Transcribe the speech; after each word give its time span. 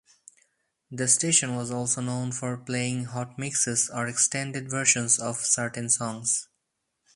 The 0.89 1.07
station 1.07 1.55
was 1.55 1.69
also 1.69 2.01
known 2.01 2.31
for 2.31 2.57
playing 2.57 3.05
"hotmixes" 3.05 3.95
or 3.95 4.07
extended 4.07 4.67
versions 4.67 5.19
of 5.19 5.37
certain 5.45 5.91
songs. 5.91 6.47